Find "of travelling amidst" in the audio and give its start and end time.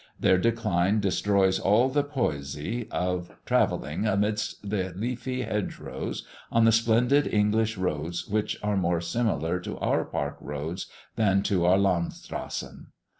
2.89-4.67